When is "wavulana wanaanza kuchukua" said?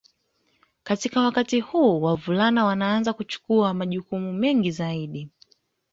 2.01-3.73